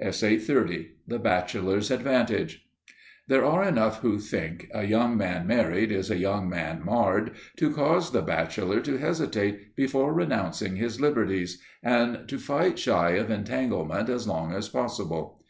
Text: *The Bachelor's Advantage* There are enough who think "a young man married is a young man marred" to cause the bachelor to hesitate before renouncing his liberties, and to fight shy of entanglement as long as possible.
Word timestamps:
*The 0.00 1.20
Bachelor's 1.22 1.92
Advantage* 1.92 2.66
There 3.28 3.44
are 3.44 3.62
enough 3.62 4.00
who 4.00 4.18
think 4.18 4.68
"a 4.74 4.84
young 4.84 5.16
man 5.16 5.46
married 5.46 5.92
is 5.92 6.10
a 6.10 6.16
young 6.18 6.48
man 6.48 6.84
marred" 6.84 7.36
to 7.58 7.72
cause 7.72 8.10
the 8.10 8.20
bachelor 8.20 8.80
to 8.80 8.96
hesitate 8.98 9.76
before 9.76 10.12
renouncing 10.12 10.74
his 10.74 11.00
liberties, 11.00 11.62
and 11.84 12.26
to 12.28 12.36
fight 12.38 12.80
shy 12.80 13.10
of 13.10 13.30
entanglement 13.30 14.08
as 14.08 14.26
long 14.26 14.52
as 14.52 14.68
possible. 14.68 15.40